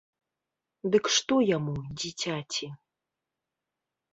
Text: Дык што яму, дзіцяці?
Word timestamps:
Дык 0.95 1.05
што 1.17 1.37
яму, 1.49 1.75
дзіцяці? 1.99 2.67